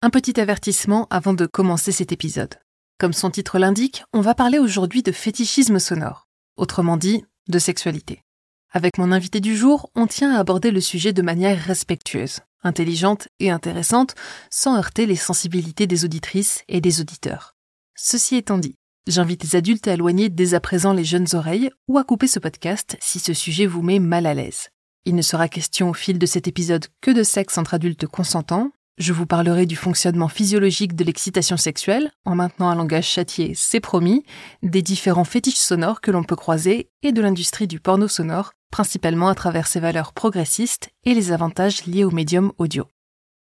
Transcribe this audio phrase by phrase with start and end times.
[0.00, 2.54] Un petit avertissement avant de commencer cet épisode.
[3.00, 8.22] Comme son titre l'indique, on va parler aujourd'hui de fétichisme sonore, autrement dit, de sexualité.
[8.70, 13.26] Avec mon invité du jour, on tient à aborder le sujet de manière respectueuse, intelligente
[13.40, 14.14] et intéressante,
[14.50, 17.56] sans heurter les sensibilités des auditrices et des auditeurs.
[17.96, 18.76] Ceci étant dit,
[19.08, 22.38] j'invite les adultes à éloigner dès à présent les jeunes oreilles ou à couper ce
[22.38, 24.68] podcast si ce sujet vous met mal à l'aise.
[25.06, 28.70] Il ne sera question au fil de cet épisode que de sexe entre adultes consentants.
[28.98, 33.78] Je vous parlerai du fonctionnement physiologique de l'excitation sexuelle, en maintenant un langage châtié, c'est
[33.78, 34.24] promis,
[34.64, 39.28] des différents fétiches sonores que l'on peut croiser et de l'industrie du porno sonore, principalement
[39.28, 42.88] à travers ses valeurs progressistes et les avantages liés au médium audio.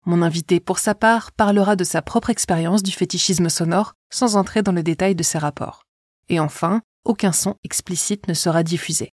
[0.07, 4.63] Mon invité, pour sa part, parlera de sa propre expérience du fétichisme sonore sans entrer
[4.63, 5.83] dans le détail de ses rapports.
[6.29, 9.11] Et enfin, aucun son explicite ne sera diffusé.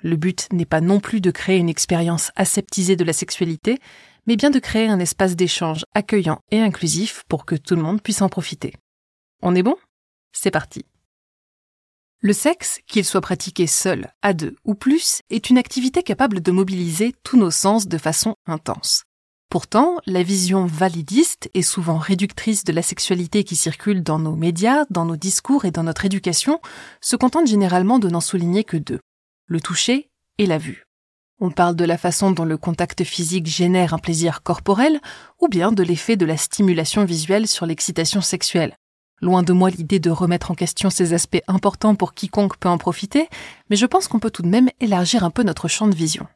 [0.00, 3.80] Le but n'est pas non plus de créer une expérience aseptisée de la sexualité,
[4.28, 8.02] mais bien de créer un espace d'échange accueillant et inclusif pour que tout le monde
[8.02, 8.74] puisse en profiter.
[9.40, 9.74] On est bon?
[10.32, 10.84] C'est parti.
[12.20, 16.52] Le sexe, qu'il soit pratiqué seul, à deux ou plus, est une activité capable de
[16.52, 19.04] mobiliser tous nos sens de façon intense.
[19.48, 24.84] Pourtant, la vision validiste et souvent réductrice de la sexualité qui circule dans nos médias,
[24.90, 26.60] dans nos discours et dans notre éducation
[27.00, 29.00] se contente généralement de n'en souligner que deux
[29.46, 30.87] le toucher et la vue.
[31.40, 35.00] On parle de la façon dont le contact physique génère un plaisir corporel
[35.40, 38.74] ou bien de l'effet de la stimulation visuelle sur l'excitation sexuelle.
[39.20, 42.76] Loin de moi l'idée de remettre en question ces aspects importants pour quiconque peut en
[42.76, 43.28] profiter,
[43.70, 46.26] mais je pense qu'on peut tout de même élargir un peu notre champ de vision.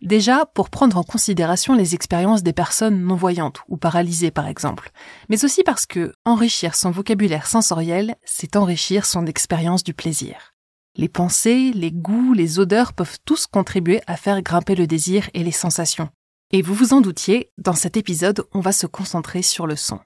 [0.00, 4.90] Déjà, pour prendre en considération les expériences des personnes non-voyantes ou paralysées par exemple,
[5.28, 10.51] mais aussi parce que enrichir son vocabulaire sensoriel, c'est enrichir son expérience du plaisir.
[10.96, 15.42] Les pensées, les goûts, les odeurs peuvent tous contribuer à faire grimper le désir et
[15.42, 16.10] les sensations.
[16.50, 20.00] Et vous vous en doutiez, dans cet épisode, on va se concentrer sur le son.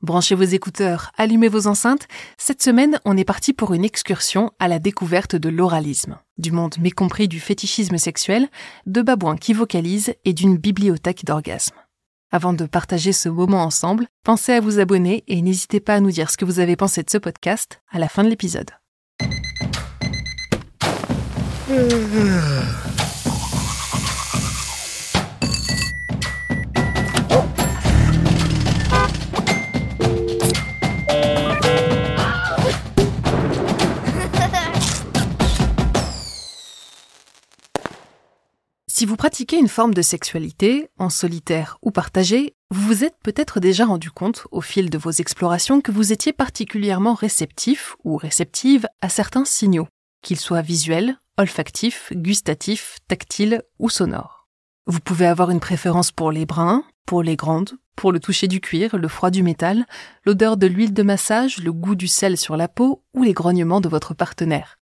[0.00, 2.08] Branchez vos écouteurs, allumez vos enceintes.
[2.38, 6.74] Cette semaine, on est parti pour une excursion à la découverte de l'oralisme, du monde
[6.80, 8.48] mécompris du fétichisme sexuel,
[8.86, 11.76] de babouins qui vocalisent et d'une bibliothèque d'orgasmes.
[12.32, 16.10] Avant de partager ce moment ensemble, pensez à vous abonner et n'hésitez pas à nous
[16.10, 18.70] dire ce que vous avez pensé de ce podcast à la fin de l'épisode.
[38.88, 43.58] Si vous pratiquez une forme de sexualité, en solitaire ou partagée, vous vous êtes peut-être
[43.58, 48.86] déjà rendu compte au fil de vos explorations que vous étiez particulièrement réceptif ou réceptive
[49.00, 49.88] à certains signaux,
[50.22, 54.48] qu'ils soient visuels, olfactif, gustatif, tactile ou sonore.
[54.86, 58.60] Vous pouvez avoir une préférence pour les brins, pour les grandes, pour le toucher du
[58.60, 59.86] cuir, le froid du métal,
[60.24, 63.80] l'odeur de l'huile de massage, le goût du sel sur la peau ou les grognements
[63.80, 64.78] de votre partenaire.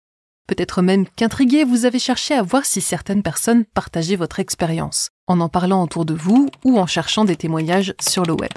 [0.47, 5.41] Peut-être même qu'intrigué, vous avez cherché à voir si certaines personnes partageaient votre expérience, en
[5.41, 8.53] en parlant autour de vous ou en cherchant des témoignages sur le web.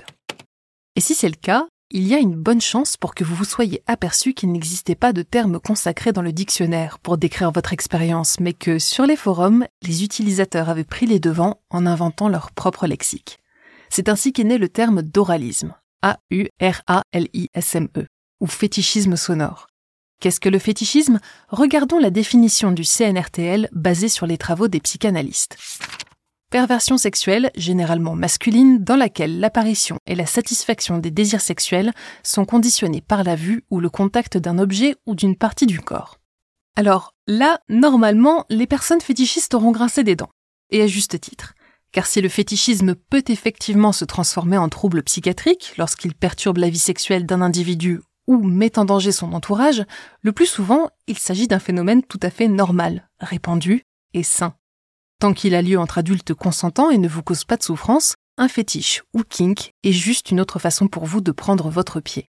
[0.95, 3.45] Et si c'est le cas, il y a une bonne chance pour que vous vous
[3.45, 8.41] soyez aperçu qu'il n'existait pas de terme consacré dans le dictionnaire pour décrire votre expérience,
[8.41, 12.87] mais que sur les forums, les utilisateurs avaient pris les devants en inventant leur propre
[12.87, 13.39] lexique.
[13.89, 16.47] C'est ainsi qu'est né le terme d'oralisme, A-U-R-A-L-I-S-M-E,
[18.41, 19.67] ou fétichisme sonore.
[20.19, 21.19] Qu'est-ce que le fétichisme?
[21.47, 25.57] Regardons la définition du CNRTL basée sur les travaux des psychanalystes.
[26.49, 31.91] Perversion sexuelle, généralement masculine, dans laquelle l'apparition et la satisfaction des désirs sexuels
[32.23, 36.19] sont conditionnés par la vue ou le contact d'un objet ou d'une partie du corps.
[36.77, 40.29] Alors là, normalement, les personnes fétichistes auront grincé des dents.
[40.69, 41.53] Et à juste titre.
[41.91, 46.79] Car si le fétichisme peut effectivement se transformer en trouble psychiatrique lorsqu'il perturbe la vie
[46.79, 49.83] sexuelle d'un individu ou met en danger son entourage,
[50.21, 54.53] le plus souvent, il s'agit d'un phénomène tout à fait normal, répandu et sain.
[55.19, 58.47] Tant qu'il a lieu entre adultes consentants et ne vous cause pas de souffrance, un
[58.47, 62.27] fétiche ou kink est juste une autre façon pour vous de prendre votre pied.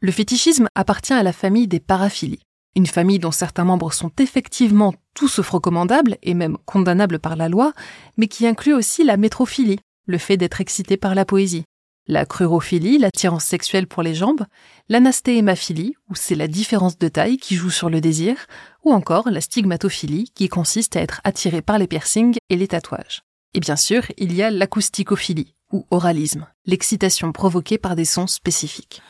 [0.00, 2.40] Le fétichisme appartient à la famille des paraphilies,
[2.74, 7.50] une famille dont certains membres sont effectivement tous sauf recommandables et même condamnables par la
[7.50, 7.74] loi,
[8.16, 11.64] mais qui inclut aussi la métrophilie, le fait d'être excité par la poésie,
[12.06, 14.44] la crurophilie, l'attirance sexuelle pour les jambes,
[14.88, 18.46] l'anastéhémaphilie, où c'est la différence de taille qui joue sur le désir,
[18.84, 23.22] ou encore la stigmatophilie, qui consiste à être attiré par les piercings et les tatouages.
[23.54, 29.02] Et bien sûr, il y a l'acousticophilie, ou oralisme, l'excitation provoquée par des sons spécifiques.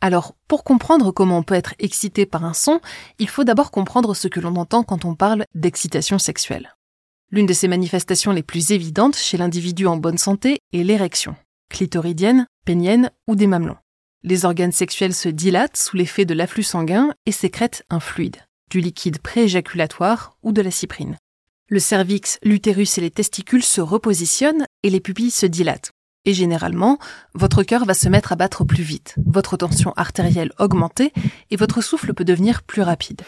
[0.00, 2.80] Alors, pour comprendre comment on peut être excité par un son,
[3.18, 6.76] il faut d'abord comprendre ce que l'on entend quand on parle d'excitation sexuelle.
[7.30, 11.34] L'une de ces manifestations les plus évidentes chez l'individu en bonne santé est l'érection
[11.68, 13.76] clitoridienne, pénienne ou des mamelons.
[14.24, 18.36] Les organes sexuels se dilatent sous l'effet de l'afflux sanguin et sécrètent un fluide,
[18.70, 21.16] du liquide prééjaculatoire ou de la cyprine.
[21.68, 25.92] Le cervix, l'utérus et les testicules se repositionnent et les pupilles se dilatent.
[26.24, 26.98] Et généralement,
[27.34, 31.12] votre cœur va se mettre à battre plus vite, votre tension artérielle augmenter
[31.50, 33.22] et votre souffle peut devenir plus rapide.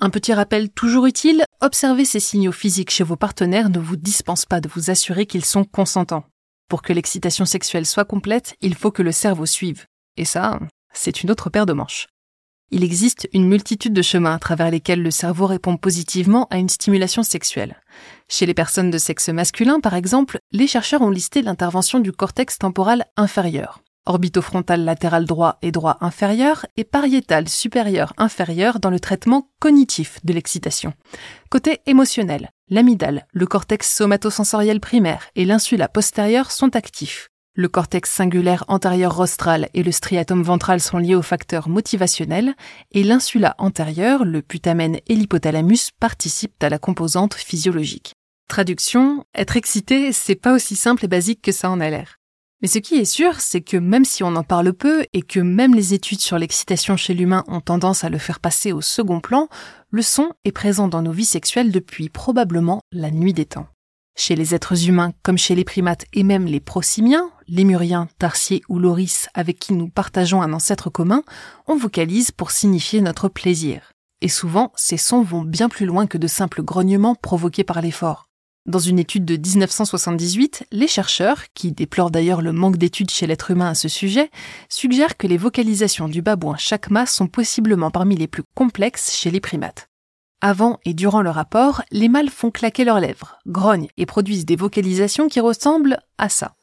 [0.00, 4.46] Un petit rappel toujours utile, observer ces signaux physiques chez vos partenaires ne vous dispense
[4.46, 6.24] pas de vous assurer qu'ils sont consentants.
[6.70, 9.86] Pour que l'excitation sexuelle soit complète, il faut que le cerveau suive.
[10.16, 10.60] Et ça,
[10.94, 12.06] c'est une autre paire de manches.
[12.70, 16.68] Il existe une multitude de chemins à travers lesquels le cerveau répond positivement à une
[16.68, 17.82] stimulation sexuelle.
[18.28, 22.56] Chez les personnes de sexe masculin, par exemple, les chercheurs ont listé l'intervention du cortex
[22.56, 29.48] temporal inférieur, orbitofrontal latéral droit et droit inférieur et pariétal supérieur inférieur dans le traitement
[29.60, 30.92] cognitif de l'excitation.
[31.48, 37.28] Côté émotionnel, l'amygdale, le cortex somatosensoriel primaire et l'insula postérieure sont actifs.
[37.54, 42.54] Le cortex singulaire antérieur rostral et le striatum ventral sont liés au facteur motivationnel
[42.92, 48.14] et l'insula antérieure, le putamen et l'hypothalamus participent à la composante physiologique.
[48.48, 52.19] Traduction, être excité, c'est pas aussi simple et basique que ça en a l'air.
[52.62, 55.40] Mais ce qui est sûr, c'est que même si on en parle peu et que
[55.40, 59.20] même les études sur l'excitation chez l'humain ont tendance à le faire passer au second
[59.20, 59.48] plan,
[59.90, 63.66] le son est présent dans nos vies sexuelles depuis probablement la nuit des temps.
[64.14, 68.78] Chez les êtres humains comme chez les primates et même les prosimiens, lémuriens, tarsiers ou
[68.78, 71.22] loris avec qui nous partageons un ancêtre commun,
[71.66, 73.92] on vocalise pour signifier notre plaisir.
[74.20, 78.29] Et souvent, ces sons vont bien plus loin que de simples grognements provoqués par l'effort.
[78.66, 83.50] Dans une étude de 1978, les chercheurs, qui déplorent d'ailleurs le manque d'études chez l'être
[83.50, 84.30] humain à ce sujet,
[84.68, 89.40] suggèrent que les vocalisations du babouin chakma sont possiblement parmi les plus complexes chez les
[89.40, 89.88] primates.
[90.42, 94.56] Avant et durant le rapport, les mâles font claquer leurs lèvres, grognent et produisent des
[94.56, 96.54] vocalisations qui ressemblent à ça.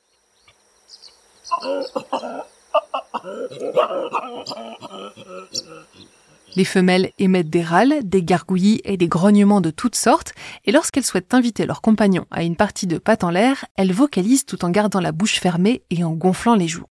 [6.57, 10.33] Les femelles émettent des râles, des gargouillis et des grognements de toutes sortes,
[10.65, 14.47] et lorsqu'elles souhaitent inviter leur compagnon à une partie de pâte en l'air, elles vocalisent
[14.47, 16.87] tout en gardant la bouche fermée et en gonflant les joues.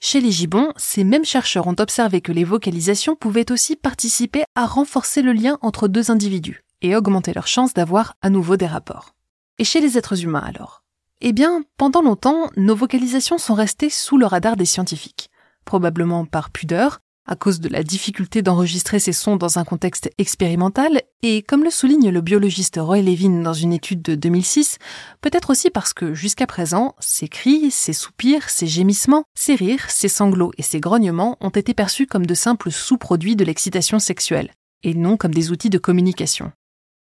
[0.00, 4.66] Chez les gibbons, ces mêmes chercheurs ont observé que les vocalisations pouvaient aussi participer à
[4.66, 9.14] renforcer le lien entre deux individus et augmenter leurs chances d'avoir à nouveau des rapports.
[9.60, 10.82] Et chez les êtres humains alors?
[11.20, 15.30] Eh bien, pendant longtemps, nos vocalisations sont restées sous le radar des scientifiques,
[15.64, 21.02] probablement par pudeur, à cause de la difficulté d'enregistrer ces sons dans un contexte expérimental,
[21.22, 24.78] et comme le souligne le biologiste Roy Levin dans une étude de 2006,
[25.20, 30.08] peut-être aussi parce que jusqu'à présent, ces cris, ces soupirs, ces gémissements, ces rires, ces
[30.08, 34.94] sanglots et ces grognements ont été perçus comme de simples sous-produits de l'excitation sexuelle, et
[34.94, 36.52] non comme des outils de communication.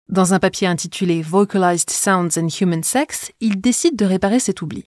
[0.10, 4.84] Dans un papier intitulé Vocalized Sounds and Human Sex, il décide de réparer cet oubli.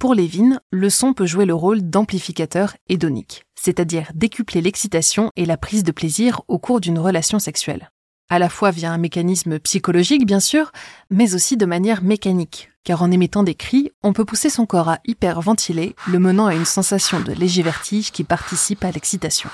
[0.00, 5.58] Pour Levin, le son peut jouer le rôle d'amplificateur hédonique, c'est-à-dire décupler l'excitation et la
[5.58, 7.90] prise de plaisir au cours d'une relation sexuelle.
[8.30, 10.72] À la fois via un mécanisme psychologique, bien sûr,
[11.10, 14.88] mais aussi de manière mécanique, car en émettant des cris, on peut pousser son corps
[14.88, 19.50] à hyperventiler, le menant à une sensation de léger vertige qui participe à l'excitation.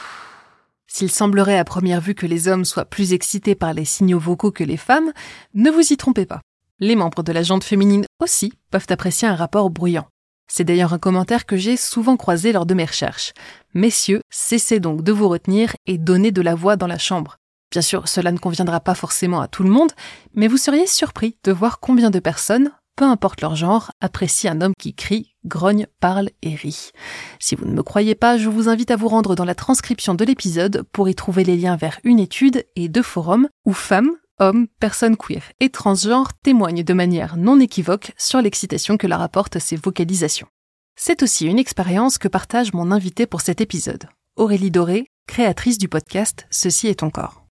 [0.86, 4.52] S'il semblerait à première vue que les hommes soient plus excités par les signaux vocaux
[4.52, 5.12] que les femmes,
[5.54, 6.40] ne vous y trompez pas.
[6.78, 10.06] Les membres de la jante féminine aussi peuvent apprécier un rapport bruyant.
[10.48, 13.32] C'est d'ailleurs un commentaire que j'ai souvent croisé lors de mes recherches.
[13.74, 17.36] Messieurs, cessez donc de vous retenir et donnez de la voix dans la chambre.
[17.70, 19.92] Bien sûr, cela ne conviendra pas forcément à tout le monde,
[20.34, 24.60] mais vous seriez surpris de voir combien de personnes, peu importe leur genre, apprécient un
[24.60, 26.92] homme qui crie, grogne, parle et rit.
[27.40, 30.14] Si vous ne me croyez pas, je vous invite à vous rendre dans la transcription
[30.14, 34.12] de l'épisode pour y trouver les liens vers une étude et deux forums où femmes,
[34.38, 39.58] hommes, personnes queer et transgenres témoignent de manière non équivoque sur l'excitation que leur apportent
[39.58, 40.48] ces vocalisations.
[40.96, 45.88] C'est aussi une expérience que partage mon invité pour cet épisode, Aurélie Doré, créatrice du
[45.88, 47.44] podcast Ceci est ton corps.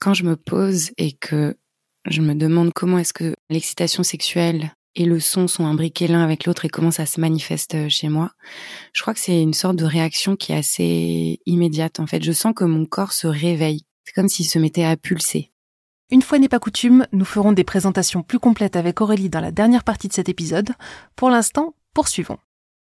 [0.00, 1.56] Quand je me pose et que
[2.06, 6.46] je me demande comment est-ce que l'excitation sexuelle et le son sont imbriqués l'un avec
[6.46, 8.32] l'autre et comment ça se manifeste euh, chez moi.
[8.92, 12.00] Je crois que c'est une sorte de réaction qui est assez immédiate.
[12.00, 13.82] En fait, je sens que mon corps se réveille.
[14.04, 15.52] C'est comme s'il se mettait à pulser.
[16.12, 19.52] Une fois n'est pas coutume, nous ferons des présentations plus complètes avec Aurélie dans la
[19.52, 20.70] dernière partie de cet épisode.
[21.14, 22.38] Pour l'instant, poursuivons.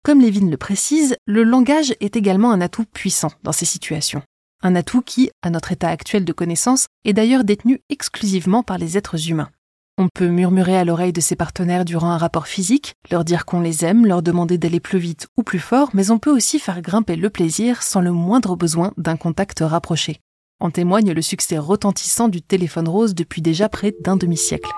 [0.04, 4.24] Comme Lévin le précise, le langage est également un atout puissant dans ces situations.
[4.64, 8.98] Un atout qui, à notre état actuel de connaissance, est d'ailleurs détenu exclusivement par les
[8.98, 9.50] êtres humains.
[9.98, 13.60] On peut murmurer à l'oreille de ses partenaires durant un rapport physique, leur dire qu'on
[13.60, 16.82] les aime, leur demander d'aller plus vite ou plus fort, mais on peut aussi faire
[16.82, 20.22] grimper le plaisir sans le moindre besoin d'un contact rapproché.
[20.62, 24.70] En témoigne le succès retentissant du téléphone rose depuis déjà près d'un demi-siècle.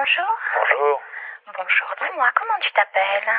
[0.00, 0.30] bonjour.
[0.70, 1.00] Bonjour.
[1.46, 3.32] Bonjour, dis-moi, comment tu t'appelles?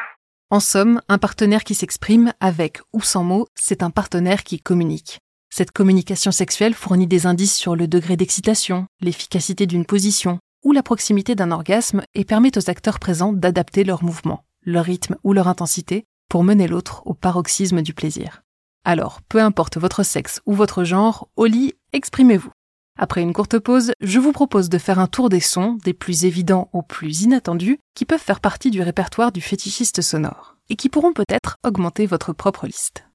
[0.49, 5.19] En somme, un partenaire qui s'exprime avec ou sans mots, c'est un partenaire qui communique.
[5.49, 10.83] Cette communication sexuelle fournit des indices sur le degré d'excitation, l'efficacité d'une position ou la
[10.83, 15.47] proximité d'un orgasme et permet aux acteurs présents d'adapter leurs mouvements, leur rythme ou leur
[15.47, 18.43] intensité pour mener l'autre au paroxysme du plaisir.
[18.83, 22.51] Alors, peu importe votre sexe ou votre genre, au lit, exprimez-vous.
[22.97, 26.25] Après une courte pause, je vous propose de faire un tour des sons, des plus
[26.25, 30.89] évidents aux plus inattendus, qui peuvent faire partie du répertoire du fétichiste sonore, et qui
[30.89, 33.05] pourront peut-être augmenter votre propre liste.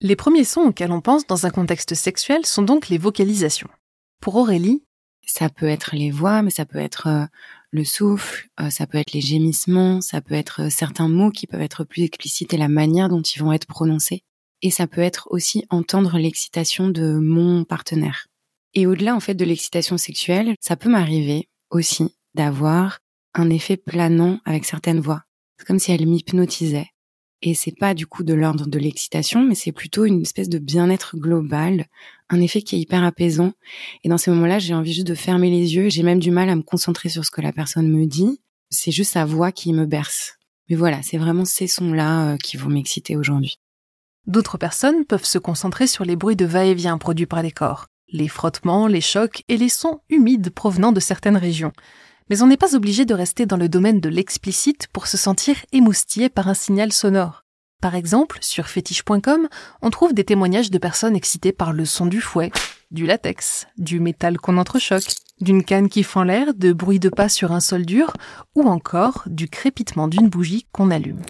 [0.00, 3.68] Les premiers sons auxquels on pense dans un contexte sexuel sont donc les vocalisations.
[4.20, 4.82] Pour Aurélie,
[5.26, 7.26] ça peut être les voix, mais ça peut être euh,
[7.70, 11.46] le souffle, euh, ça peut être les gémissements, ça peut être euh, certains mots qui
[11.46, 14.22] peuvent être plus explicites et la manière dont ils vont être prononcés.
[14.62, 18.26] Et ça peut être aussi entendre l'excitation de mon partenaire.
[18.74, 22.98] Et au-delà en fait de l'excitation sexuelle, ça peut m'arriver aussi d'avoir
[23.34, 25.22] un effet planant avec certaines voix.
[25.58, 26.88] C'est comme si elles m'hypnotisaient.
[27.42, 30.58] Et c'est pas du coup de l'ordre de l'excitation, mais c'est plutôt une espèce de
[30.58, 31.86] bien-être global,
[32.30, 33.52] un effet qui est hyper apaisant.
[34.04, 35.90] Et dans ces moments-là, j'ai envie juste de fermer les yeux.
[35.90, 38.40] J'ai même du mal à me concentrer sur ce que la personne me dit.
[38.70, 40.38] C'est juste sa voix qui me berce.
[40.68, 43.58] Mais voilà, c'est vraiment ces sons-là euh, qui vont m'exciter aujourd'hui.
[44.26, 48.28] D'autres personnes peuvent se concentrer sur les bruits de va-et-vient produits par les corps, les
[48.28, 51.72] frottements, les chocs et les sons humides provenant de certaines régions.
[52.28, 55.56] Mais on n'est pas obligé de rester dans le domaine de l'explicite pour se sentir
[55.72, 57.44] émoustillé par un signal sonore.
[57.80, 59.48] Par exemple, sur fétiche.com,
[59.80, 62.52] on trouve des témoignages de personnes excitées par le son du fouet,
[62.90, 67.30] du latex, du métal qu'on entrechoque, d'une canne qui fend l'air, de bruits de pas
[67.30, 68.12] sur un sol dur,
[68.54, 71.22] ou encore du crépitement d'une bougie qu'on allume.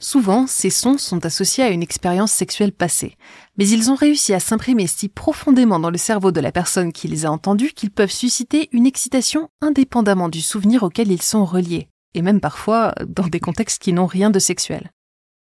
[0.00, 3.16] Souvent, ces sons sont associés à une expérience sexuelle passée,
[3.56, 7.06] mais ils ont réussi à s'imprimer si profondément dans le cerveau de la personne qui
[7.06, 11.88] les a entendus qu'ils peuvent susciter une excitation indépendamment du souvenir auquel ils sont reliés,
[12.14, 14.90] et même parfois dans des contextes qui n'ont rien de sexuel.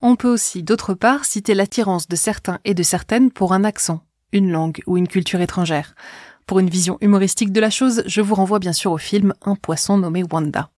[0.02, 4.02] On peut aussi, d'autre part, citer l'attirance de certains et de certaines pour un accent,
[4.32, 5.94] une langue ou une culture étrangère.
[6.46, 9.56] Pour une vision humoristique de la chose, je vous renvoie bien sûr au film Un
[9.56, 10.70] poisson nommé Wanda.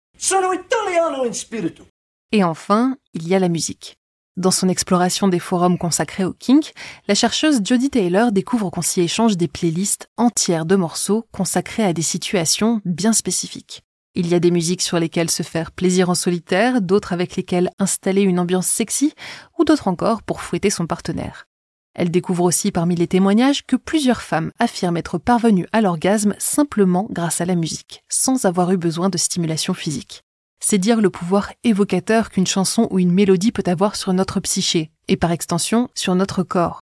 [2.32, 3.98] Et enfin, il y a la musique.
[4.36, 6.72] Dans son exploration des forums consacrés au kink,
[7.08, 11.92] la chercheuse Jodie Taylor découvre qu'on s'y échange des playlists entières de morceaux consacrés à
[11.92, 13.82] des situations bien spécifiques.
[14.14, 17.70] Il y a des musiques sur lesquelles se faire plaisir en solitaire, d'autres avec lesquelles
[17.78, 19.12] installer une ambiance sexy,
[19.58, 21.46] ou d'autres encore pour fouetter son partenaire.
[21.94, 27.08] Elle découvre aussi parmi les témoignages que plusieurs femmes affirment être parvenues à l'orgasme simplement
[27.10, 30.22] grâce à la musique, sans avoir eu besoin de stimulation physique.
[30.60, 34.90] C'est dire le pouvoir évocateur qu'une chanson ou une mélodie peut avoir sur notre psyché,
[35.08, 36.80] et par extension sur notre corps.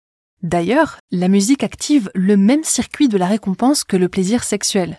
[0.43, 4.97] D'ailleurs, la musique active le même circuit de la récompense que le plaisir sexuel.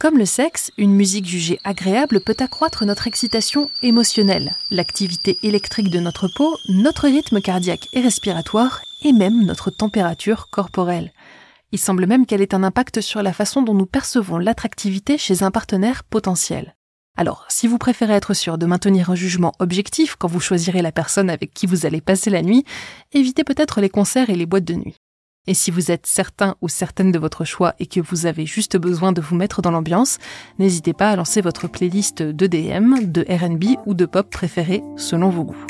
[0.00, 5.98] Comme le sexe, une musique jugée agréable peut accroître notre excitation émotionnelle, l'activité électrique de
[5.98, 11.12] notre peau, notre rythme cardiaque et respiratoire, et même notre température corporelle.
[11.72, 15.42] Il semble même qu'elle ait un impact sur la façon dont nous percevons l'attractivité chez
[15.42, 16.76] un partenaire potentiel.
[17.16, 20.92] Alors, si vous préférez être sûr de maintenir un jugement objectif quand vous choisirez la
[20.92, 22.64] personne avec qui vous allez passer la nuit,
[23.10, 24.94] évitez peut-être les concerts et les boîtes de nuit.
[25.48, 28.76] Et si vous êtes certain ou certaine de votre choix et que vous avez juste
[28.76, 30.18] besoin de vous mettre dans l'ambiance,
[30.58, 35.44] n'hésitez pas à lancer votre playlist d'EDM, de RB ou de pop préférée selon vos
[35.44, 35.66] goûts.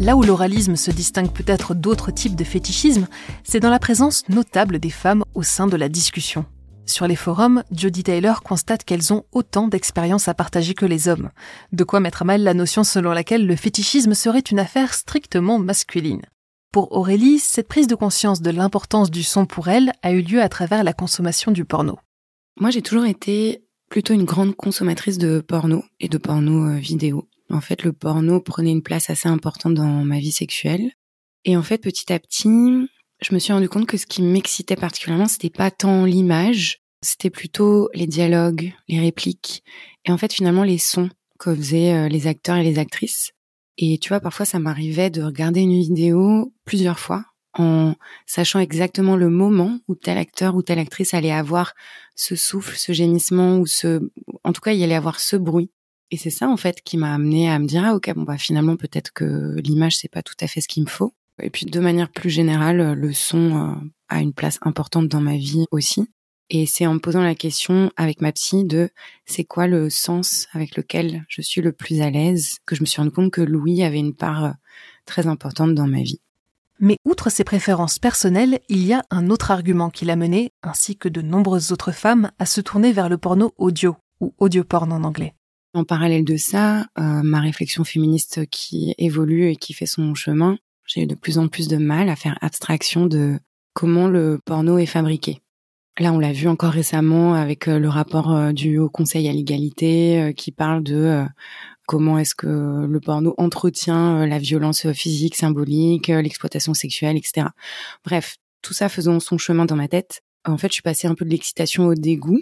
[0.00, 3.08] Là où l'oralisme se distingue peut-être d'autres types de fétichisme,
[3.44, 6.46] c'est dans la présence notable des femmes au sein de la discussion.
[6.86, 11.30] Sur les forums, Jodie Taylor constate qu'elles ont autant d'expériences à partager que les hommes,
[11.72, 15.58] de quoi mettre à mal la notion selon laquelle le fétichisme serait une affaire strictement
[15.58, 16.22] masculine.
[16.72, 20.40] Pour Aurélie, cette prise de conscience de l'importance du son pour elle a eu lieu
[20.40, 21.98] à travers la consommation du porno.
[22.60, 27.28] Moi, j'ai toujours été plutôt une grande consommatrice de porno et de porno euh, vidéo.
[27.50, 30.92] En fait, le porno prenait une place assez importante dans ma vie sexuelle.
[31.44, 32.88] Et en fait, petit à petit,
[33.20, 37.30] je me suis rendu compte que ce qui m'excitait particulièrement, c'était pas tant l'image, c'était
[37.30, 39.62] plutôt les dialogues, les répliques,
[40.04, 43.32] et en fait, finalement, les sons que faisaient euh, les acteurs et les actrices.
[43.78, 47.24] Et tu vois, parfois, ça m'arrivait de regarder une vidéo plusieurs fois
[47.58, 47.94] en
[48.26, 51.74] sachant exactement le moment où tel acteur ou telle actrice allait avoir
[52.14, 54.10] ce souffle, ce gémissement ou ce,
[54.44, 55.70] en tout cas, il allait avoir ce bruit.
[56.10, 58.38] Et c'est ça en fait qui m'a amené à me dire ah ok bon bah
[58.38, 61.14] finalement peut-être que l'image c'est pas tout à fait ce qu'il me faut.
[61.42, 63.74] Et puis de manière plus générale, le son euh,
[64.08, 66.08] a une place importante dans ma vie aussi.
[66.48, 68.88] Et c'est en me posant la question avec ma psy de
[69.24, 72.58] c'est quoi le sens avec lequel je suis le plus à l'aise?
[72.66, 74.52] que je me suis rendu compte que Louis avait une part euh,
[75.06, 76.20] très importante dans ma vie.
[76.78, 80.96] Mais outre ses préférences personnelles, il y a un autre argument qui l'a mené, ainsi
[80.96, 85.02] que de nombreuses autres femmes, à se tourner vers le porno audio, ou audioporn en
[85.02, 85.34] anglais.
[85.72, 90.58] En parallèle de ça, euh, ma réflexion féministe qui évolue et qui fait son chemin,
[90.86, 93.38] j'ai de plus en plus de mal à faire abstraction de
[93.74, 95.40] comment le porno est fabriqué.
[95.98, 99.32] Là, on l'a vu encore récemment avec euh, le rapport euh, du Haut Conseil à
[99.32, 101.24] l'égalité qui parle de
[101.86, 107.46] comment est-ce que le porno entretient la violence physique, symbolique, l'exploitation sexuelle, etc.
[108.04, 110.22] Bref, tout ça faisant son chemin dans ma tête.
[110.44, 112.40] En fait, je suis passée un peu de l'excitation au dégoût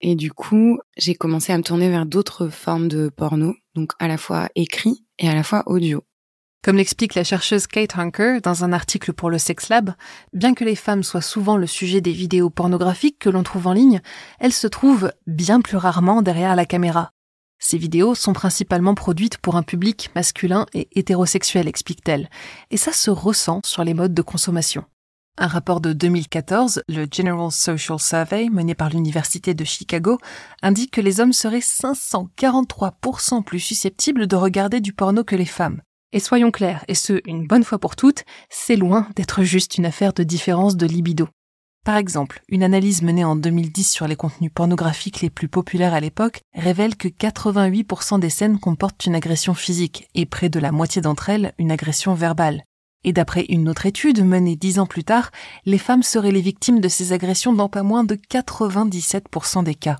[0.00, 4.08] et du coup, j'ai commencé à me tourner vers d'autres formes de porno, donc à
[4.08, 6.02] la fois écrit et à la fois audio.
[6.62, 9.94] Comme l'explique la chercheuse Kate Hunker dans un article pour le Sex Lab,
[10.32, 13.72] bien que les femmes soient souvent le sujet des vidéos pornographiques que l'on trouve en
[13.72, 14.00] ligne,
[14.40, 17.12] elles se trouvent bien plus rarement derrière la caméra.
[17.58, 22.28] Ces vidéos sont principalement produites pour un public masculin et hétérosexuel, explique-t-elle,
[22.70, 24.84] et ça se ressent sur les modes de consommation.
[25.38, 30.18] Un rapport de 2014, le General Social Survey, mené par l'Université de Chicago,
[30.62, 35.82] indique que les hommes seraient 543% plus susceptibles de regarder du porno que les femmes.
[36.12, 39.86] Et soyons clairs, et ce, une bonne fois pour toutes, c'est loin d'être juste une
[39.86, 41.28] affaire de différence de libido.
[41.84, 46.00] Par exemple, une analyse menée en 2010 sur les contenus pornographiques les plus populaires à
[46.00, 51.00] l'époque révèle que 88% des scènes comportent une agression physique et près de la moitié
[51.00, 52.62] d'entre elles une agression verbale.
[53.04, 55.30] Et d'après une autre étude menée dix ans plus tard,
[55.64, 59.98] les femmes seraient les victimes de ces agressions dans pas moins de 97% des cas.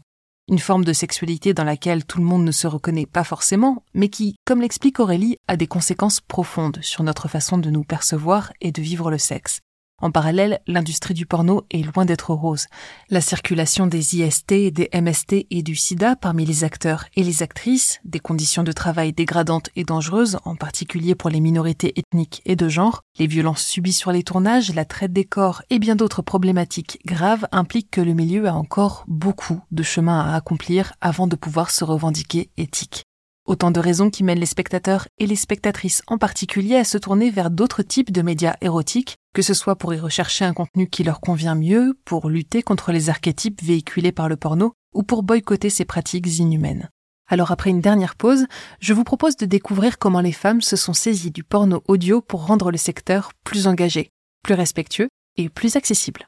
[0.49, 4.09] Une forme de sexualité dans laquelle tout le monde ne se reconnaît pas forcément, mais
[4.09, 8.71] qui, comme l'explique Aurélie, a des conséquences profondes sur notre façon de nous percevoir et
[8.71, 9.59] de vivre le sexe.
[10.03, 12.67] En parallèle, l'industrie du porno est loin d'être rose.
[13.09, 17.99] La circulation des IST, des MST et du sida parmi les acteurs et les actrices,
[18.05, 22.69] des conditions de travail dégradantes et dangereuses, en particulier pour les minorités ethniques et de
[22.69, 26.99] genre, les violences subies sur les tournages, la traite des corps et bien d'autres problématiques
[27.07, 31.71] graves impliquent que le milieu a encore beaucoup de chemin à accomplir avant de pouvoir
[31.71, 33.06] se revendiquer éthique.
[33.47, 37.31] Autant de raisons qui mènent les spectateurs et les spectatrices en particulier à se tourner
[37.31, 41.05] vers d'autres types de médias érotiques, que ce soit pour y rechercher un contenu qui
[41.05, 45.71] leur convient mieux, pour lutter contre les archétypes véhiculés par le porno, ou pour boycotter
[45.71, 46.91] ces pratiques inhumaines.
[47.29, 48.47] Alors après une dernière pause,
[48.81, 52.47] je vous propose de découvrir comment les femmes se sont saisies du porno audio pour
[52.47, 54.11] rendre le secteur plus engagé,
[54.43, 56.27] plus respectueux et plus accessible.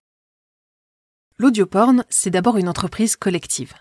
[1.37, 3.75] L'audioporn, c'est d'abord une entreprise collective.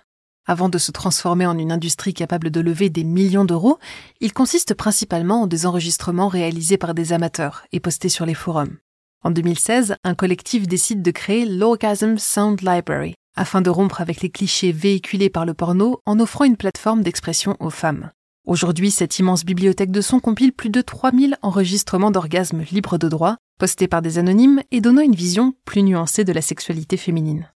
[0.50, 3.80] Avant de se transformer en une industrie capable de lever des millions d'euros,
[4.22, 8.78] il consiste principalement en des enregistrements réalisés par des amateurs et postés sur les forums.
[9.26, 14.30] En 2016, un collectif décide de créer l'Orgasm Sound Library, afin de rompre avec les
[14.30, 18.12] clichés véhiculés par le porno en offrant une plateforme d'expression aux femmes.
[18.46, 23.36] Aujourd'hui, cette immense bibliothèque de sons compile plus de 3000 enregistrements d'orgasmes libres de droit,
[23.60, 27.50] postés par des anonymes et donnant une vision plus nuancée de la sexualité féminine.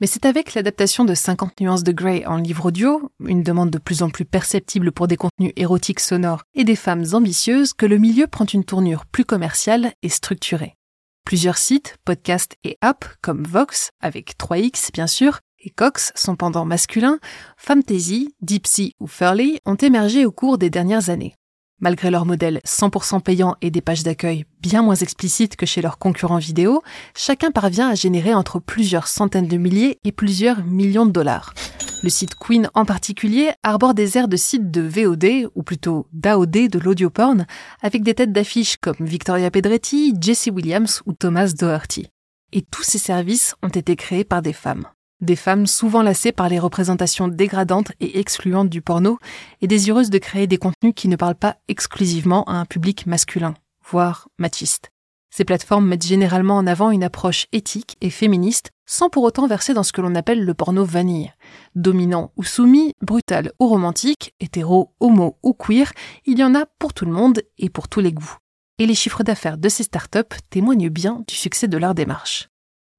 [0.00, 3.78] Mais c'est avec l'adaptation de 50 nuances de Grey en livre audio, une demande de
[3.78, 7.98] plus en plus perceptible pour des contenus érotiques sonores et des femmes ambitieuses, que le
[7.98, 10.76] milieu prend une tournure plus commerciale et structurée.
[11.24, 16.64] Plusieurs sites, podcasts et apps comme Vox, avec 3X bien sûr, et Cox, son pendant
[16.64, 17.18] masculin,
[17.56, 21.34] Fantasy, Deepsy ou Furley ont émergé au cours des dernières années.
[21.80, 25.98] Malgré leur modèle 100% payant et des pages d'accueil bien moins explicites que chez leurs
[25.98, 26.82] concurrents vidéo,
[27.16, 31.54] chacun parvient à générer entre plusieurs centaines de milliers et plusieurs millions de dollars.
[32.02, 36.68] Le site Queen en particulier arbore des airs de sites de VOD, ou plutôt d'AOD
[36.68, 37.46] de l'audioporn,
[37.80, 42.08] avec des têtes d'affiches comme Victoria Pedretti, Jesse Williams ou Thomas Doherty.
[42.52, 44.86] Et tous ces services ont été créés par des femmes.
[45.20, 49.18] Des femmes souvent lassées par les représentations dégradantes et excluantes du porno
[49.60, 53.54] et désireuses de créer des contenus qui ne parlent pas exclusivement à un public masculin,
[53.84, 54.90] voire machiste.
[55.34, 59.74] Ces plateformes mettent généralement en avant une approche éthique et féministe sans pour autant verser
[59.74, 61.32] dans ce que l'on appelle le porno vanille.
[61.74, 65.92] Dominant ou soumis, brutal ou romantique, hétéro, homo ou queer,
[66.26, 68.36] il y en a pour tout le monde et pour tous les goûts.
[68.78, 72.48] Et les chiffres d'affaires de ces startups témoignent bien du succès de leur démarche.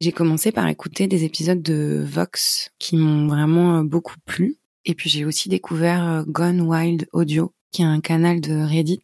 [0.02, 4.58] J'ai commencé par écouter des épisodes de Vox qui m'ont vraiment euh, beaucoup plu.
[4.86, 9.04] Et puis j'ai aussi découvert euh, Gone Wild Audio, qui est un canal de Reddit.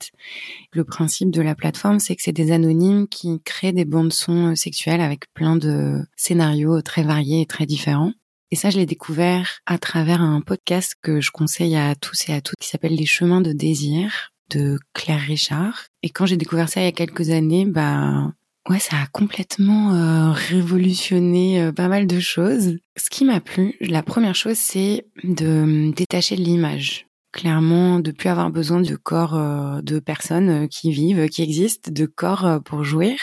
[0.72, 4.52] Le principe de la plateforme, c'est que c'est des anonymes qui créent des bandes sons
[4.52, 8.14] euh, sexuelles avec plein de scénarios très variés et très différents.
[8.52, 12.34] Et ça, je l'ai découvert à travers un podcast que je conseille à tous et
[12.34, 15.88] à toutes qui s'appelle Les chemins de désir de Claire Richard.
[16.04, 18.32] Et quand j'ai découvert ça il y a quelques années, bah,
[18.68, 22.78] Ouais, ça a complètement euh, révolutionné euh, pas mal de choses.
[22.98, 28.30] Ce qui m'a plu, la première chose, c'est de détacher de l'image clairement de plus
[28.30, 32.60] avoir besoin de corps euh, de personnes euh, qui vivent, qui existent, de corps euh,
[32.60, 33.20] pour jouir.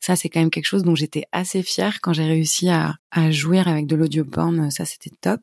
[0.00, 3.30] Ça, c'est quand même quelque chose dont j'étais assez fière quand j'ai réussi à, à
[3.30, 4.68] jouir avec de l'audio porn.
[4.72, 5.40] Ça, c'était top.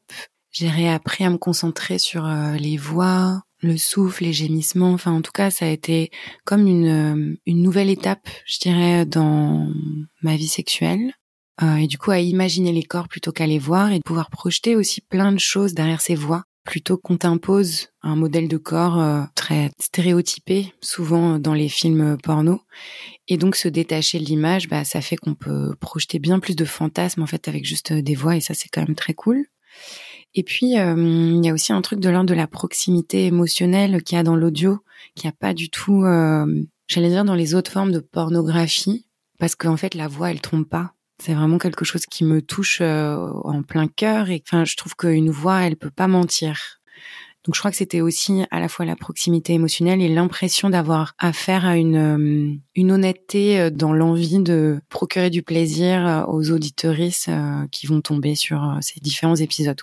[0.52, 2.28] J'ai réappris à me concentrer sur
[2.60, 4.94] les voix, le souffle, les gémissements.
[4.94, 6.12] Enfin, en tout cas, ça a été
[6.46, 9.72] comme une, une nouvelle étape, je dirais, dans
[10.22, 11.14] ma vie sexuelle.
[11.62, 14.76] et du coup, à imaginer les corps plutôt qu'à les voir et de pouvoir projeter
[14.76, 19.24] aussi plein de choses derrière ces voix plutôt qu'on t'impose un modèle de corps euh,
[19.34, 22.62] très stéréotypé, souvent dans les films porno.
[23.28, 26.66] Et donc se détacher de l'image, bah, ça fait qu'on peut projeter bien plus de
[26.66, 29.48] fantasmes en fait avec juste des voix et ça c'est quand même très cool.
[30.36, 34.04] Et puis euh, il y a aussi un truc de l'ordre de la proximité émotionnelle
[34.04, 34.80] qu'il y a dans l'audio,
[35.16, 36.46] qu'il n'y a pas du tout, euh,
[36.88, 39.06] j'allais dire dans les autres formes de pornographie,
[39.40, 40.94] parce qu'en fait la voix elle trompe pas.
[41.22, 44.96] C'est vraiment quelque chose qui me touche euh, en plein cœur et enfin je trouve
[44.96, 46.80] qu'une voix elle peut pas mentir.
[47.46, 51.16] Donc je crois que c'était aussi à la fois la proximité émotionnelle et l'impression d'avoir
[51.18, 57.32] affaire à une une honnêteté dans l'envie de procurer du plaisir aux auditeuristes
[57.72, 59.82] qui vont tomber sur ces différents épisodes.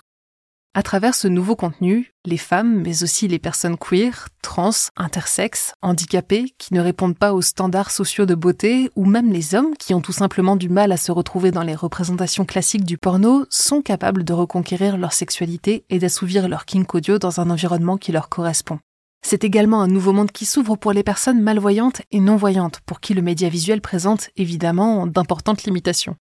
[0.73, 6.53] À travers ce nouveau contenu, les femmes, mais aussi les personnes queer, trans, intersexes, handicapées,
[6.59, 10.01] qui ne répondent pas aux standards sociaux de beauté, ou même les hommes qui ont
[10.01, 14.23] tout simplement du mal à se retrouver dans les représentations classiques du porno, sont capables
[14.23, 18.77] de reconquérir leur sexualité et d'assouvir leur kink audio dans un environnement qui leur correspond.
[19.25, 23.15] C'est également un nouveau monde qui s'ouvre pour les personnes malvoyantes et non-voyantes, pour qui
[23.15, 26.15] le média visuel présente évidemment d'importantes limitations.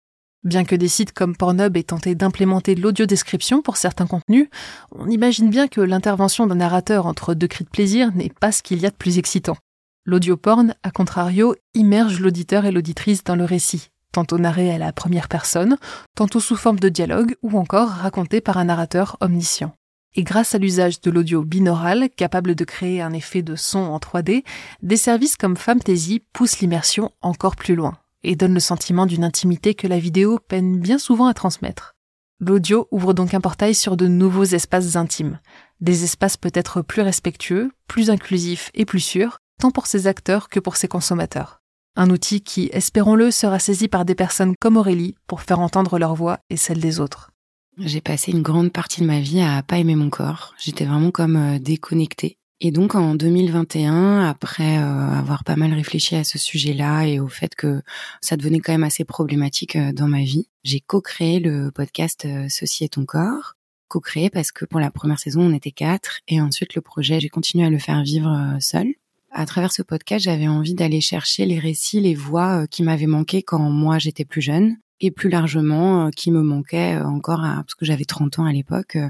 [0.47, 4.49] Bien que des sites comme Pornhub aient tenté d'implémenter de l'audio-description pour certains contenus,
[4.93, 8.63] on imagine bien que l'intervention d'un narrateur entre deux cris de plaisir n'est pas ce
[8.63, 9.57] qu'il y a de plus excitant.
[10.05, 15.27] L'audio-porn, à contrario, immerge l'auditeur et l'auditrice dans le récit, tantôt narré à la première
[15.27, 15.79] personne,
[16.15, 19.73] tantôt sous forme de dialogue ou encore raconté par un narrateur omniscient.
[20.15, 23.99] Et grâce à l'usage de l'audio binaural, capable de créer un effet de son en
[23.99, 24.45] 3D,
[24.81, 29.75] des services comme Fantasy poussent l'immersion encore plus loin et donne le sentiment d'une intimité
[29.75, 31.95] que la vidéo peine bien souvent à transmettre.
[32.39, 35.41] L'audio ouvre donc un portail sur de nouveaux espaces intimes,
[35.81, 40.61] des espaces peut-être plus respectueux, plus inclusifs et plus sûrs, tant pour ses acteurs que
[40.61, 41.61] pour ses consommateurs.
[41.97, 46.15] Un outil qui, espérons-le, sera saisi par des personnes comme Aurélie pour faire entendre leur
[46.15, 47.31] voix et celle des autres.
[47.79, 50.55] J'ai passé une grande partie de ma vie à pas aimer mon corps.
[50.59, 52.39] J'étais vraiment comme euh, déconnectée.
[52.61, 57.29] Et donc en 2021, après euh, avoir pas mal réfléchi à ce sujet-là et au
[57.29, 57.83] fait que
[58.23, 62.47] ça devenait quand même assez problématique euh, dans ma vie, j'ai co-créé le podcast euh,
[62.49, 63.57] Ceci est ton corps.
[63.89, 67.29] Co-créé parce que pour la première saison, on était quatre et ensuite le projet, j'ai
[67.29, 68.87] continué à le faire vivre seul.
[69.31, 73.43] À travers ce podcast, j'avais envie d'aller chercher les récits, les voix qui m'avaient manqué
[73.43, 77.57] quand moi j'étais plus jeune et plus largement euh, qui me manquait euh, encore à,
[77.57, 79.09] parce que j'avais 30 ans à l'époque euh,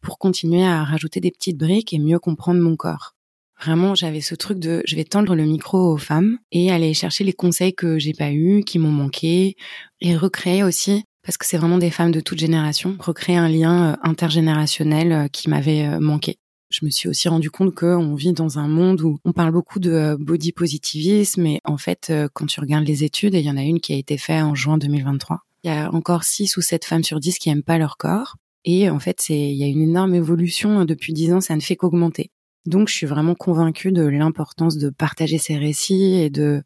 [0.00, 3.14] pour continuer à rajouter des petites briques et mieux comprendre mon corps.
[3.60, 7.24] Vraiment, j'avais ce truc de je vais tendre le micro aux femmes et aller chercher
[7.24, 9.56] les conseils que j'ai pas eu, qui m'ont manqué
[10.00, 13.98] et recréer aussi parce que c'est vraiment des femmes de toute génération, recréer un lien
[14.02, 16.38] intergénérationnel qui m'avait manqué
[16.70, 19.80] je me suis aussi rendu compte qu'on vit dans un monde où on parle beaucoup
[19.80, 23.46] de euh, body positivisme et en fait, euh, quand tu regardes les études, et il
[23.46, 26.24] y en a une qui a été faite en juin 2023, il y a encore
[26.24, 28.36] 6 ou 7 femmes sur 10 qui aiment pas leur corps.
[28.64, 31.76] Et en fait, il y a une énorme évolution depuis 10 ans, ça ne fait
[31.76, 32.30] qu'augmenter.
[32.66, 36.62] Donc, je suis vraiment convaincue de l'importance de partager ces récits et de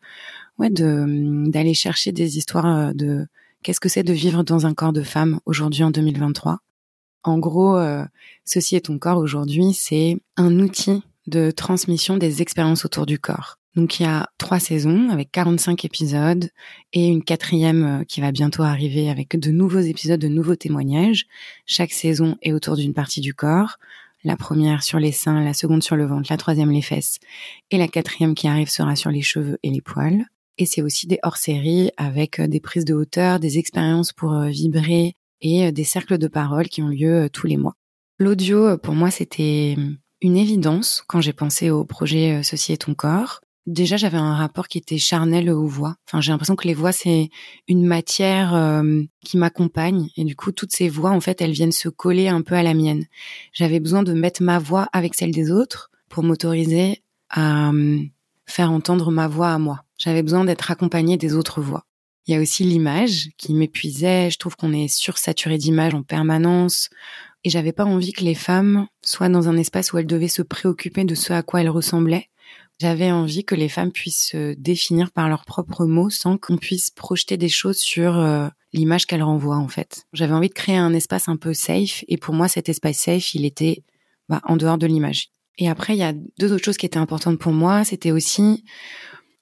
[0.58, 3.26] ouais de d'aller chercher des histoires euh, de
[3.62, 6.58] qu'est-ce que c'est de vivre dans un corps de femme aujourd'hui en 2023
[7.24, 8.04] en gros, euh,
[8.44, 13.58] Ceci est ton corps aujourd'hui, c'est un outil de transmission des expériences autour du corps.
[13.76, 16.50] Donc il y a trois saisons avec 45 épisodes
[16.92, 21.24] et une quatrième euh, qui va bientôt arriver avec de nouveaux épisodes, de nouveaux témoignages.
[21.64, 23.78] Chaque saison est autour d'une partie du corps.
[24.24, 27.18] La première sur les seins, la seconde sur le ventre, la troisième les fesses
[27.70, 30.26] et la quatrième qui arrive sera sur les cheveux et les poils.
[30.58, 35.16] Et c'est aussi des hors-séries avec euh, des prises de hauteur, des expériences pour vibrer,
[35.42, 37.74] et euh, des cercles de parole qui ont lieu euh, tous les mois.
[38.18, 39.76] L'audio, euh, pour moi, c'était
[40.22, 43.40] une évidence quand j'ai pensé au projet Ceci est ton corps.
[43.66, 45.96] Déjà, j'avais un rapport qui était charnel aux voix.
[46.08, 47.28] Enfin, j'ai l'impression que les voix, c'est
[47.68, 48.82] une matière
[49.24, 50.08] qui m'accompagne.
[50.16, 52.64] Et du coup, toutes ces voix, en fait, elles viennent se coller un peu à
[52.64, 53.04] la mienne.
[53.52, 57.70] J'avais besoin de mettre ma voix avec celle des autres pour m'autoriser à
[58.46, 59.84] faire entendre ma voix à moi.
[59.96, 61.84] J'avais besoin d'être accompagnée des autres voix.
[62.26, 64.30] Il y a aussi l'image qui m'épuisait.
[64.30, 66.88] Je trouve qu'on est sursaturé d'images en permanence.
[67.44, 70.42] Et j'avais pas envie que les femmes soient dans un espace où elles devaient se
[70.42, 72.28] préoccuper de ce à quoi elles ressemblaient.
[72.80, 76.90] J'avais envie que les femmes puissent se définir par leurs propres mots sans qu'on puisse
[76.90, 80.04] projeter des choses sur euh, l'image qu'elles renvoient en fait.
[80.12, 83.34] J'avais envie de créer un espace un peu safe et pour moi cet espace safe
[83.34, 83.84] il était
[84.28, 85.32] bah, en dehors de l'image.
[85.58, 87.84] Et après, il y a deux autres choses qui étaient importantes pour moi.
[87.84, 88.64] C'était aussi,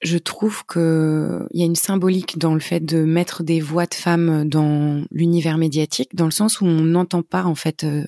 [0.01, 3.85] je trouve que il y a une symbolique dans le fait de mettre des voix
[3.85, 8.05] de femmes dans l'univers médiatique, dans le sens où on n'entend pas en fait euh,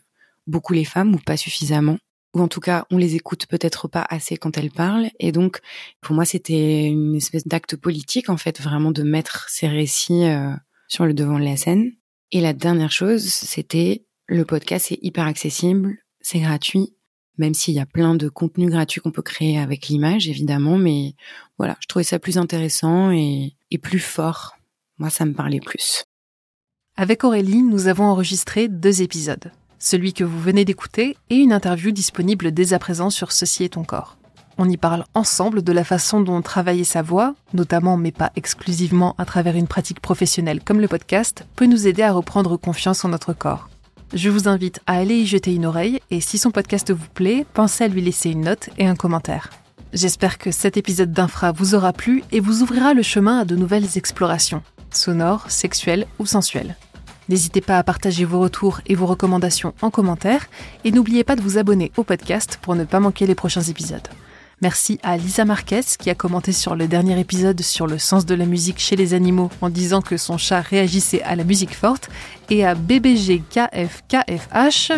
[0.47, 1.97] beaucoup les femmes ou pas suffisamment.
[2.34, 5.10] Ou en tout cas on les écoute peut-être pas assez quand elles parlent.
[5.19, 5.60] Et donc
[6.01, 10.51] pour moi c'était une espèce d'acte politique en fait vraiment de mettre ces récits euh,
[10.88, 11.91] sur le devant de la scène.
[12.32, 16.95] Et la dernière chose c'était le podcast est hyper accessible c'est gratuit
[17.38, 21.15] même s'il y a plein de contenus gratuits qu'on peut créer avec l'image évidemment mais
[21.58, 24.58] voilà je trouvais ça plus intéressant et, et plus fort
[24.98, 26.04] moi ça me parlait plus
[26.96, 29.52] avec Aurélie, nous avons enregistré deux épisodes
[29.84, 33.74] celui que vous venez d'écouter, et une interview disponible dès à présent sur Ceci est
[33.74, 34.17] ton corps.
[34.58, 39.13] On y parle ensemble de la façon dont travailler sa voix, notamment mais pas exclusivement
[39.17, 43.10] à travers une pratique professionnelle comme le podcast, peut nous aider à reprendre confiance en
[43.10, 43.69] notre corps.
[44.13, 47.47] Je vous invite à aller y jeter une oreille et si son podcast vous plaît,
[47.56, 49.49] pensez à lui laisser une note et un commentaire.
[49.91, 53.56] J'espère que cet épisode d'Infra vous aura plu et vous ouvrira le chemin à de
[53.56, 56.76] nouvelles explorations, sonores, sexuelles ou sensuelles.
[57.28, 60.45] N'hésitez pas à partager vos retours et vos recommandations en commentaire
[60.84, 64.08] et n'oubliez pas de vous abonner au podcast pour ne pas manquer les prochains épisodes.
[64.63, 68.34] Merci à Lisa Marquez qui a commenté sur le dernier épisode sur le sens de
[68.34, 72.10] la musique chez les animaux en disant que son chat réagissait à la musique forte
[72.49, 73.41] et à BBGKFKFH,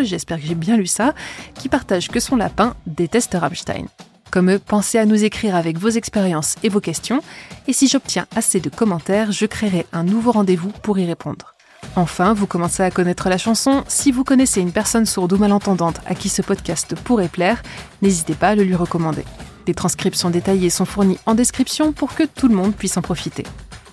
[0.03, 1.15] j'espère que j'ai bien lu ça,
[1.55, 3.87] qui partage que son lapin déteste Rammstein.
[4.29, 7.23] Comme eux, pensez à nous écrire avec vos expériences et vos questions
[7.67, 11.55] et si j'obtiens assez de commentaires, je créerai un nouveau rendez-vous pour y répondre.
[11.95, 13.83] Enfin, vous commencez à connaître la chanson.
[13.87, 17.63] Si vous connaissez une personne sourde ou malentendante à qui ce podcast pourrait plaire,
[18.03, 19.25] n'hésitez pas à le lui recommander.
[19.65, 23.43] Des transcriptions détaillées sont fournies en description pour que tout le monde puisse en profiter.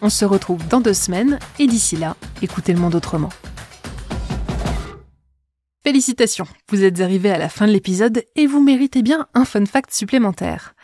[0.03, 3.31] On se retrouve dans deux semaines et d'ici là, écoutez le monde autrement.
[5.85, 9.67] Félicitations, vous êtes arrivé à la fin de l'épisode et vous méritez bien un fun
[9.67, 10.75] fact supplémentaire.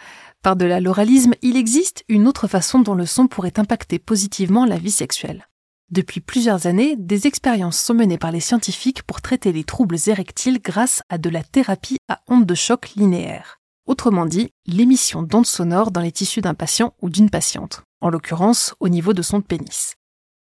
[0.42, 4.90] Par-delà l'oralisme, il existe une autre façon dont le son pourrait impacter positivement la vie
[4.90, 5.48] sexuelle.
[5.90, 10.61] Depuis plusieurs années, des expériences sont menées par les scientifiques pour traiter les troubles érectiles
[10.62, 13.58] grâce à de la thérapie à ondes de choc linéaires.
[13.88, 18.74] Autrement dit, l'émission d'ondes sonores dans les tissus d'un patient ou d'une patiente, en l'occurrence
[18.81, 19.94] au niveau de son pénis.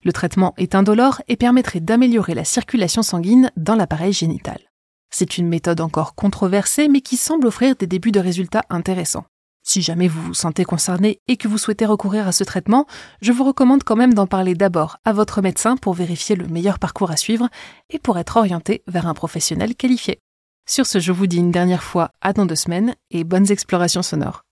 [0.02, 4.58] Le traitement est indolore et permettrait d'améliorer la circulation sanguine dans l'appareil génital.
[5.10, 9.26] C'est une méthode encore controversée mais qui semble offrir des débuts de résultats intéressants.
[9.62, 12.86] Si jamais vous vous sentez concerné et que vous souhaitez recourir à ce traitement,
[13.20, 16.80] je vous recommande quand même d'en parler d'abord à votre médecin pour vérifier le meilleur
[16.80, 17.48] parcours à suivre
[17.90, 20.18] et pour être orienté vers un professionnel qualifié.
[20.68, 24.02] Sur ce, je vous dis une dernière fois à dans deux semaines et bonnes explorations
[24.02, 24.45] sonores.